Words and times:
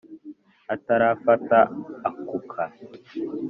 atarafata 0.73 1.59
akuka 2.09 2.61